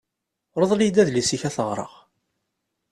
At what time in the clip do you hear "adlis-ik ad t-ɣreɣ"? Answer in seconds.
1.01-1.93